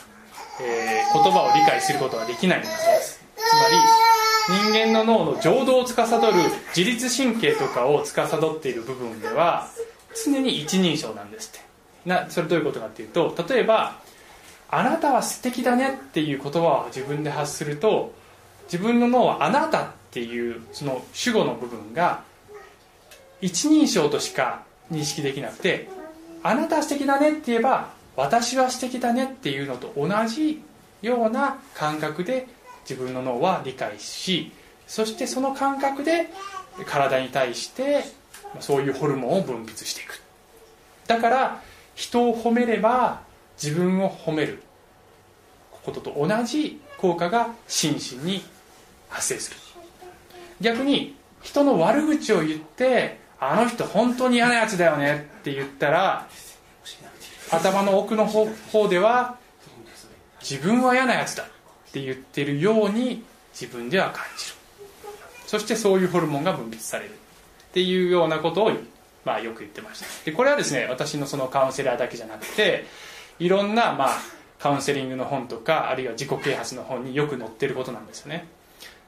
[0.61, 3.25] えー、言葉を理解することができないんだそうです。
[3.35, 6.33] つまり人間の脳の情動を司る
[6.75, 9.69] 自律神経とかを司っている部分では
[10.25, 11.73] 常に一人称なんですって。
[12.05, 14.01] なそれどういうことかっていうと例えば
[14.79, 18.13] 「あなたは素敵だね」っていう言葉を自分で発すると
[18.65, 22.21] 自分の脳は「あなた」っていうその主語の部分が
[23.41, 25.89] 一人称としか認識できなくて
[26.43, 30.62] 「あなたは素敵だね」って言えば「私は素敵だね」っていうのと同じ
[31.01, 32.47] ような感覚で
[32.88, 34.51] 自分の脳は理解し
[34.88, 36.29] そしてその感覚で
[36.86, 38.05] 体に対して
[38.59, 40.21] そういうホルモンを分泌していく。
[41.07, 41.62] だから
[41.95, 43.21] 人を褒めれば
[43.63, 44.62] 自分を褒める。
[45.84, 48.43] ことと同じ効果が心身に
[49.10, 49.58] 発生する。
[50.62, 56.28] 逆に人の悪口を言ってあの人本当に嫌なやつだよねって言ったら
[57.52, 59.38] 頭の奥の方では
[60.41, 63.23] 自分は嫌なやつだって言ってるように
[63.54, 64.56] 自分では感じる。
[65.45, 67.12] そしてそういうホルモンが分泌される。
[67.12, 67.13] っ
[67.73, 68.71] ていうようなことを、
[69.26, 70.06] まあ、よく言ってました。
[70.26, 72.86] でこれはですね私のそのカウンセラーだけじゃなくて
[73.39, 74.09] いろんな、まあ、
[74.59, 78.47] カウンセリングの本とかあるいは自己啓発の本によく載ってることなんですよね。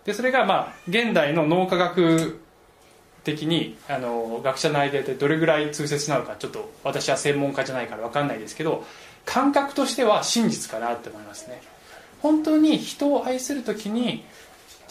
[0.05, 2.39] でそれがまあ現代の脳科学
[3.23, 8.85] 的にあの学者の間でどれぐらい通説なのかちょっと私は専門家じゃないから分かんないですけど
[9.25, 11.61] 感覚としては真実かなって思いますね。
[12.21, 14.23] 本当に人を愛する時に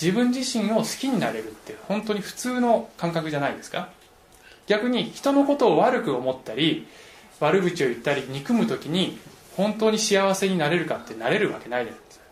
[0.00, 3.88] 自分自身を好きになれるって本当に普通の感覚じゃないですか。
[4.66, 6.86] 逆に人のことを悪く思ったり
[7.40, 9.18] 悪口を言ったり憎む時に
[9.56, 12.24] 本当に幸せになれるかってなれるわけないじゃないですか。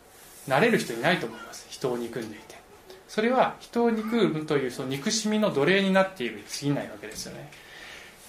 [0.48, 1.66] なれる人いないと思います。
[1.70, 2.56] 人を憎んでいて。
[3.08, 7.50] それは人を憎むというその憎しみの奴隷になっているに過ぎないわけですよね。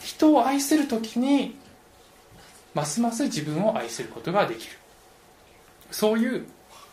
[0.03, 1.55] 人を愛する時に
[2.73, 4.73] ますます自分を愛することができる。
[5.91, 6.45] そういう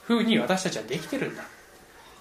[0.02, 1.42] ふうに私たちはできてるんだ。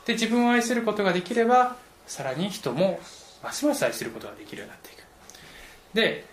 [0.05, 2.99] で自分を愛することができればさらに人も
[3.43, 5.03] ますます愛することができるようになっていく。
[5.93, 6.25] で、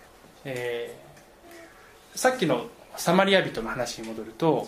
[0.45, 1.06] えー、
[2.17, 4.67] さっきのサマリア人の話に戻ると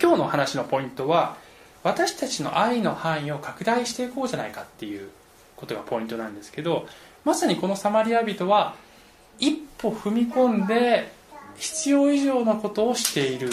[0.00, 1.36] 今日の話のポイントは
[1.82, 5.10] 私たちの愛の範囲を拡大していこうじゃないかっていう
[5.56, 6.86] ことがポイントなんですけど
[7.26, 8.76] まさにこのサマリア人は
[9.38, 11.12] 一歩踏み込んで
[11.58, 13.50] 必要以上のことをしている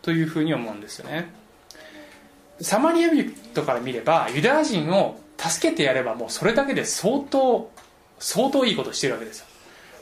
[0.00, 1.30] というふうに思うんですよね。
[2.62, 7.70] サマリア人から見ればユダヤ人を助けてやればもうそれだけで相当
[8.18, 9.49] 相当いいことしてるわけですよ。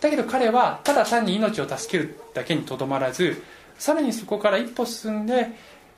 [0.01, 3.43] だけど彼はただ単に命を助けるだけにとどまらず
[3.79, 5.51] さらにそこから一歩進んで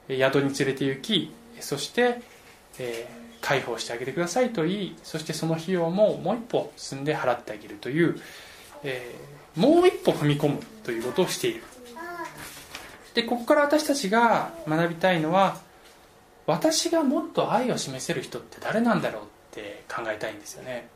[0.08, 2.20] 宿に連れて行きそして、
[2.78, 8.20] えー、解放してあげてくださいと言いそしてその費用ももう一歩進んで払ってあげるという、
[8.82, 11.62] えー、もう一歩踏み込むということをしている。
[13.14, 15.58] でここから私たちが学びたいのは
[16.46, 20.88] 私がもっと愛を示せる人って誰なんだろうって考えたいんですよね。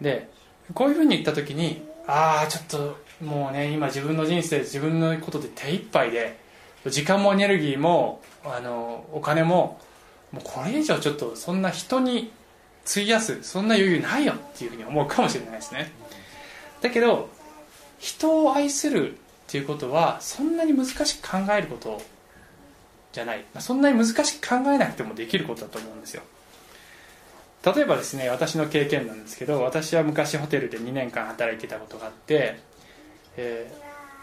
[0.00, 0.28] で
[0.74, 6.38] こういうふうに言った時にああちょっともうね今自分の人生自分のことで手一杯で
[6.86, 9.80] 時間もエネルギーもあのお金も
[10.32, 12.30] もうこれ以上ちょっとそんな人に
[12.90, 15.90] 費やすそんな余裕ないよっていうふうに思うかもしれないですね。
[16.80, 17.28] だけど
[17.98, 19.16] 人を愛するっ
[19.48, 22.00] ていうことはそんなに難しく考えること
[23.12, 23.40] じゃない。
[23.54, 26.22] まあそんなに難しく考えなくてもできることだと思うんですよ。
[27.74, 32.60] 例えばですね私の経験なんですけど私は昔ホテルで2年間働いてたことがあって、
[33.36, 33.70] え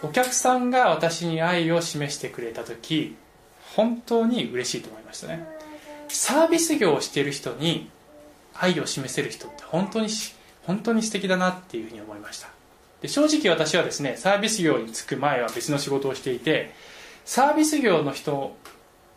[0.01, 3.15] ー、お客さんが私に愛を示してくれた時
[3.75, 5.45] 本当に嬉しいと思いましたね。
[6.07, 7.89] サービス業をしている人に
[8.53, 10.07] 愛を示せる人って本当に
[10.65, 12.47] 本当に素敵だなっていうふうに思いました。
[13.01, 16.73] で正直私はですねサービス業に就く前は別の仕事をしていて
[17.25, 18.55] サービス業の人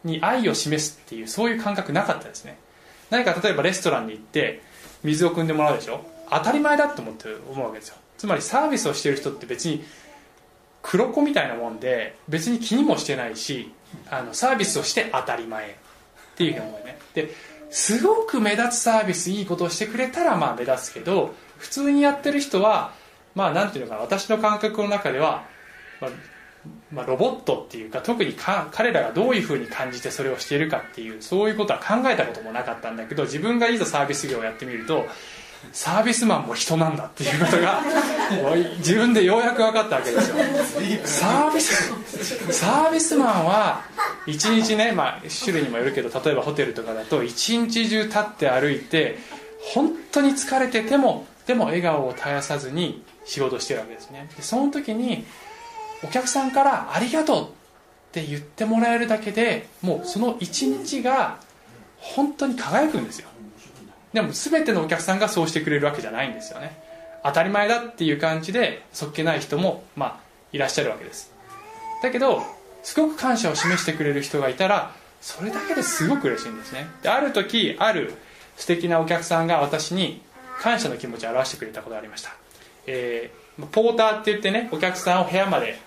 [0.05, 2.59] に愛を示すっていうそういう感覚なかったですね。
[3.11, 4.63] 何か例えばレストランに行って
[5.03, 6.05] 水を汲んでもらうでしょ？
[6.31, 7.97] 当たり前だって思って思うわけですよ。
[8.17, 9.85] つまりサービスをしてる人って別に
[10.83, 13.73] 黒子みたいなもんで別に気にもしてないし
[14.11, 15.75] あのサービスをして当たり前っ
[16.37, 16.99] ていうふうに思うね。
[17.15, 17.35] で
[17.71, 22.93] すごく目立つサービスいいことをしてくれたらまあ目立つけど普通にやってる人は
[23.35, 25.45] まあなんていうのかな私の感覚の中では、
[26.01, 26.11] まあ、
[26.93, 35.07] まあ、ロボットっていうか特にか彼らがどういうふうに感じてそれをしているかっていうそういうことは考えたこともなかったんだけど自分がいざサービス業をやってみると
[35.73, 37.83] サービスマンも人なんだっていうことが
[38.79, 40.37] 自分でようやく分かったわけですよ。
[41.05, 41.93] サービス
[42.53, 43.83] サービスマンは
[44.27, 49.19] 一日ね、まあ、種類にもよるけど例えばホテルとかだと一日中立って歩いて
[49.75, 54.29] 本当に疲れててもでも笑顔を絶やさずに仕事してるわけですね。
[54.37, 55.27] でその時に
[56.03, 57.51] お客さんから「ありがとう」っ
[58.13, 61.39] て言ってもらえるだけでもうその一日が
[61.99, 63.29] 本当に輝くんですよ。
[64.13, 66.81] でも全てのお客さんがそうしてくれるわけじゃないんですよね。
[67.25, 70.17] 当たり前だっていう感じでそっけない人もまあ
[70.53, 71.33] いらっしゃるわけです。
[72.03, 72.43] だけど
[72.83, 76.87] すごく感謝を示してくれる人がいたらそれだけですごく嬉しいんですね。
[77.03, 78.15] である時ある
[78.57, 80.23] 素敵なお客さんが私に
[80.61, 82.31] 感謝の気持ちを表してくれたことがありました、
[82.87, 85.79] えー、ポーターって言ってねお客さんを部屋まで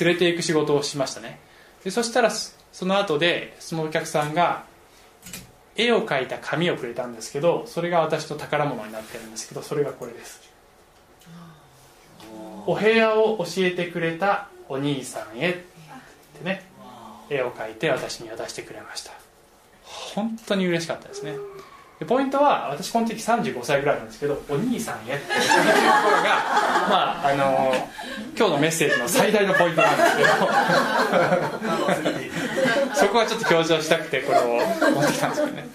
[0.00, 1.38] 連れて行く仕事をしましたね。
[1.84, 4.64] でそしたらその後でそのお客さんが
[5.76, 10.40] 絵を描いた紙をくれたんですけどそれが私と宝物になってるんですけどそれがこれです。
[12.66, 16.64] お部屋を教えてくれたお兄さんへってね
[17.28, 19.12] 絵を描いて私に渡してくれました。
[19.84, 21.36] 本当に嬉しかったですね
[22.04, 25.28] でポイントは私この時35歳ぐらいなんですけど「お兄さんへ」っていうとこ
[26.10, 26.28] ろが
[26.88, 27.74] まああの
[28.36, 30.28] 今日のメッセージの最大のポイントなんですけど。
[32.94, 34.60] そこはちょっと強調したくてこれを
[34.92, 35.68] 持ってきたんですけどね。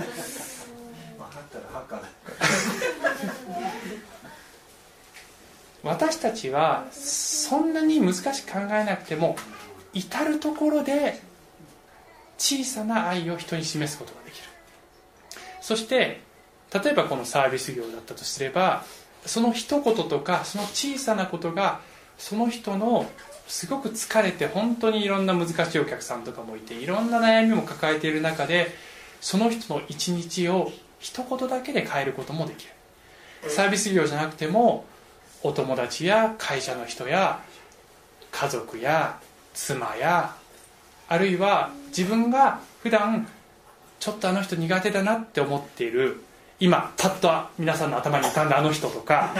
[5.83, 9.37] 私たちはそんなに難しく考えなくても
[9.93, 11.21] 至る所で
[12.37, 14.48] 小さな愛を人に示すことができる
[15.69, 16.21] そして
[16.73, 18.83] 例えばこのサービス業だったとすれば
[19.27, 21.81] その一言とかその小さなことが
[22.17, 23.07] その人の
[23.47, 28.71] すごく疲れて本当にいろんな難しいお客さんとかもいていろんな悩みも抱えている中で
[29.21, 32.71] その人の一日を一言だけで変えることもできる。
[33.47, 34.85] サービス業じゃなくても
[35.43, 37.43] お友達や会社の人や
[38.31, 39.19] 家族や
[39.53, 40.35] 妻や
[41.07, 43.27] あるいは自分が普段
[43.99, 46.23] ちょっとあの人苦手だなって思っている
[46.59, 49.33] 今パッと皆さんの頭に浮かんだあの人とか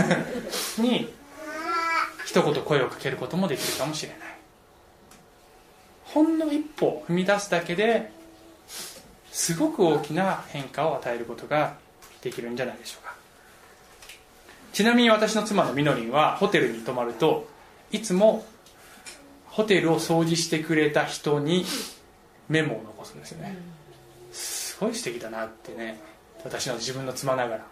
[0.78, 1.12] に
[2.26, 4.18] 一言声をかけることもできるかもしれない。
[6.04, 8.10] ほんの一歩踏み出すだけで
[9.30, 11.74] すごく大きな変化を与えることが
[12.20, 13.14] できるんじゃないでしょうか。
[14.72, 17.48] ちなみに私の妻のみのりんはホテルに泊まると
[17.90, 18.44] いつも
[19.46, 21.64] ホテルを掃除してくれた人に
[22.48, 23.56] メモを残すんですよね、
[24.82, 26.00] ごい素敵だなってね
[26.44, 27.66] 私の自分の妻ながら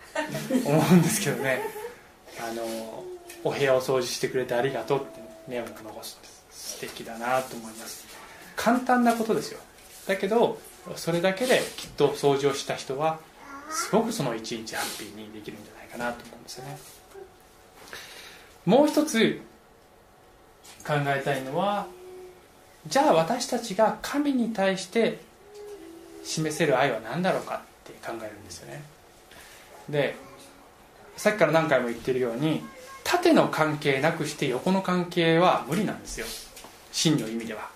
[0.64, 1.60] 思うんですけどね。
[2.40, 3.04] あの
[3.42, 6.76] お部屋を掃除してくれてありがとうってメモを残すんです。
[6.76, 8.06] 素敵だなと思います。
[8.54, 9.58] 簡単なことですよ。
[10.06, 10.60] だけど
[10.94, 13.18] それだけできっと掃除をした人は
[13.70, 16.78] すごくその一日ハッピーにできるんじゃないかなと思うんですよね。
[18.66, 19.40] もう一つ
[20.86, 21.86] 考えたいのは
[22.86, 25.18] じゃあ私たちが神に対して
[26.24, 28.82] 示せる愛は何だろうかって考えるんですよね。
[29.88, 30.16] で
[31.16, 32.62] さっきから何回も言ってるように
[33.04, 36.26] 縦の関係なくして横の関係は無理なんですよ。
[36.92, 37.68] 真の意味では。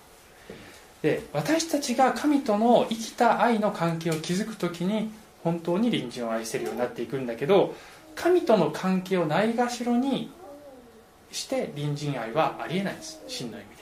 [1.01, 5.11] で私たちが神との生きた愛の関係を築く時に
[5.43, 7.75] 本当に隣人を愛せるようになっていくんだけど
[8.15, 10.31] 神との関係をないがしろに
[11.31, 13.21] して隣人愛はありえないんです。
[13.27, 13.74] 真の意味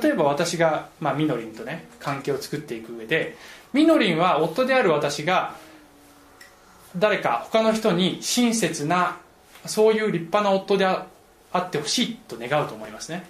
[0.00, 3.36] 例えば私が、まあ、みのりんとね関係を作っていく上で
[3.72, 5.56] みのりんは夫である私が
[6.96, 9.18] 誰か他の人に親切な
[9.66, 11.06] そういう立派な夫であ
[11.56, 13.24] ってほしいと願うと思いますね。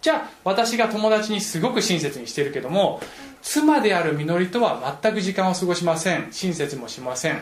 [0.00, 3.00] じゃあ私が友達にすごく親切にしてるけども
[3.40, 6.28] 妻であるみのりとは全く時間を過ごしません。
[6.30, 7.36] 親切もしません。
[7.36, 7.40] っ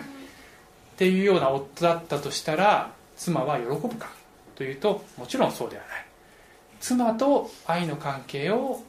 [0.96, 4.10] ていうような夫だったとしたら妻は喜ぶか
[4.54, 6.11] というともちろんそうではない。
[6.82, 8.82] 妻と愛の関係を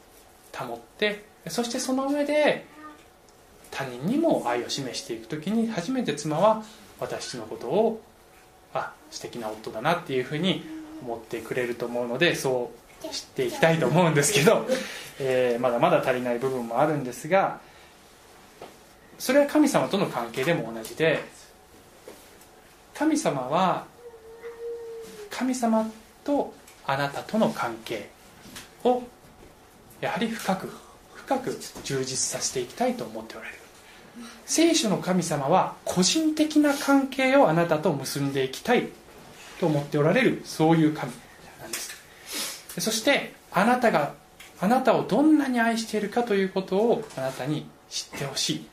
[0.51, 2.65] 保ってそしてその上で
[3.69, 6.63] 他人にも愛を示していく時に初めて妻は
[6.99, 8.01] 私のことを
[8.73, 10.63] あ素敵な夫だなっていうふうに
[11.03, 12.71] 思ってくれると思うのでそ
[13.03, 14.65] う知っていきたいと思うんですけど、
[15.19, 17.59] えー、まだまだ足りない部分もあるんですが
[19.19, 21.23] それは神様との関係でも同じで
[22.95, 23.85] 神様は
[25.29, 25.89] 神様
[26.23, 26.53] と
[26.85, 28.09] あなたとの関係
[28.83, 29.03] を
[30.01, 30.69] やはり深く
[31.15, 33.57] 深く充実させていきたいと思っておられる。
[34.45, 38.89] 聖書の神様は個人的な関係をあなたと結んでいきたい
[39.59, 40.41] と思っておられる。
[40.43, 41.11] そういう神
[41.61, 41.91] なんです。
[42.79, 44.13] そしてあなたが
[44.59, 48.67] あなたをどんなに愛しているかということをあなたに知ってほしい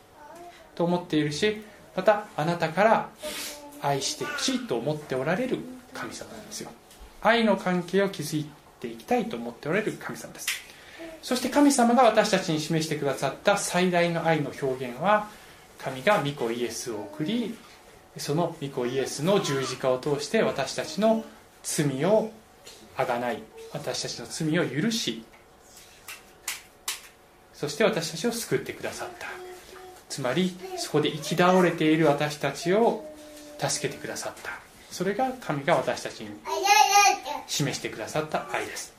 [0.74, 1.62] と思っているし
[1.96, 3.08] またあなたから
[3.82, 5.58] 愛してほしいと思っておられる
[5.94, 6.70] 神様なんですよ。
[7.22, 8.46] 愛の関係を築い
[8.80, 10.48] ていきたいと思っておられる神様です。
[11.22, 15.28] そして神様が私たちに示してくださった最大の愛の表現は
[15.78, 17.54] 神が御子イエスを送り
[18.16, 21.24] その御子イエスの十字架を通して私たちの
[21.62, 22.30] 罪を
[22.96, 23.42] あがない
[23.72, 25.22] 私たちの罪を許し
[27.52, 29.26] そして私たちを救ってくださった。
[30.08, 33.04] つまりそこで生き倒れている私たちを
[33.58, 34.52] 助けてくださった。
[34.90, 36.30] それが神が私たちに
[37.46, 38.94] 示してくださった愛です。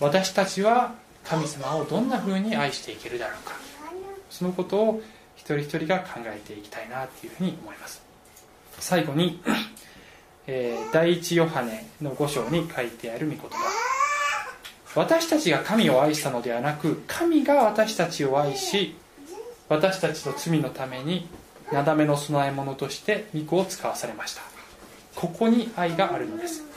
[0.00, 0.94] 私たちは
[1.24, 3.54] 神様をどんなふうに愛していけるだろうか。
[4.30, 5.02] そのことを
[5.36, 8.02] 一人一人が考えていきたいなというふうに思います。
[8.78, 9.42] 最後に、
[10.46, 13.48] えー、第一ヨハネの5章に書いてある御言葉。
[14.94, 18.96] 私たちが神を愛したのではなく神が私たちを愛し
[19.68, 21.28] 私たちの罪のために
[21.72, 24.42] なだめの供え物として御子を使わされました。
[25.14, 26.67] ここに愛があるのです。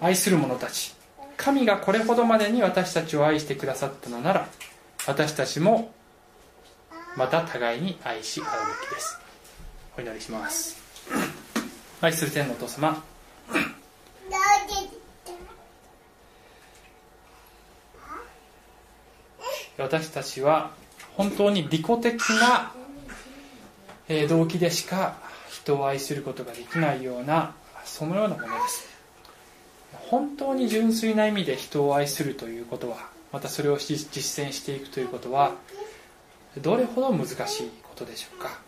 [0.00, 0.94] 愛する者たち。
[1.36, 4.48] 神がこれほどまでに私たちを愛してくださったのなら
[5.06, 5.92] 私たちも
[7.14, 9.18] また互いに愛し合うべきです。
[9.98, 10.76] お祈りします。
[12.00, 13.02] 愛する天のお父様。
[19.78, 20.70] 私たちは
[21.16, 22.72] 本当に利己的な
[24.28, 25.16] 動機でしか
[25.50, 28.95] 人を愛することができないようなそのようなものです。
[30.08, 35.52] 本当に純粋な意味で人を愛するということはまたそれを実践していくということは
[36.58, 38.66] どれほど難しいことでしょうか。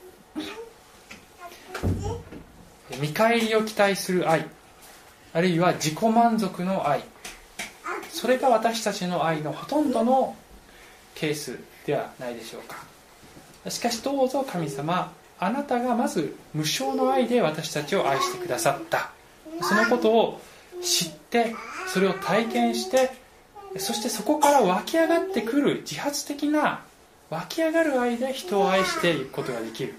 [3.00, 4.46] 見返りを期待する愛
[5.32, 7.04] あるいは自己満足の愛
[8.10, 10.34] それが私たちの愛のほとんどの
[11.14, 12.76] ケースではないでしょうか。
[13.70, 19.12] しかしどうぞ神様あなたがまず無償の愛で私たちを愛してくださった。
[19.62, 20.40] そのことを
[20.82, 21.54] 知って
[21.92, 23.10] それを体験して
[23.76, 26.82] そしてそこから湧き上がってくる自発的な
[27.30, 29.94] 湧き上がる愛で人を愛していくことができる。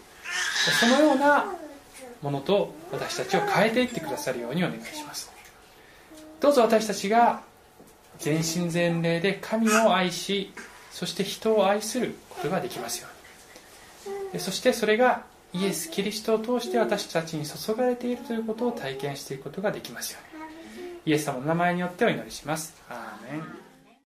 [0.79, 1.45] そのような
[2.21, 5.31] ものと私たちを変えていってくださるようにお願いします。
[6.39, 7.41] どうぞ私たちが
[8.17, 10.51] 全身全霊で神を愛し
[10.91, 13.07] そして人を愛することができますよ
[14.33, 14.39] うに。
[14.39, 15.23] そしてそれが
[15.53, 20.28] イエス・キリストを通して私たちに注がれているということを体験していくことができますように。
[21.09, 22.79] イエス様の名前によってお祈りします。
[22.87, 23.58] アーメン。